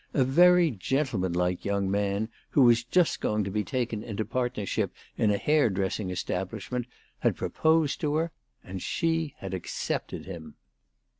A 0.15 0.23
very 0.23 0.71
gentlemanlike 0.71 1.63
young 1.63 1.91
man, 1.91 2.29
who 2.49 2.63
was 2.63 2.83
just 2.83 3.21
going 3.21 3.43
to 3.43 3.51
be 3.51 3.63
taken 3.63 4.01
into 4.01 4.25
partnership 4.25 4.91
in 5.15 5.29
a 5.29 5.37
hairdressing 5.37 6.09
establishment, 6.09 6.87
had 7.19 7.35
proposed 7.37 8.01
to 8.01 8.15
her; 8.15 8.31
and 8.63 8.81
she 8.81 9.35
had 9.37 9.53
accepted 9.53 10.25
him. 10.25 10.55